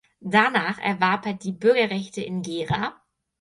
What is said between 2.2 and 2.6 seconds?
in